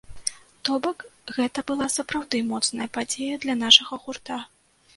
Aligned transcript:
То 0.67 0.71
бок, 0.85 1.03
гэта 1.35 1.59
была 1.71 1.87
сапраўды 1.97 2.41
моцная 2.49 2.89
падзея 2.99 3.39
для 3.47 3.59
нашага 3.63 4.03
гурта. 4.07 4.43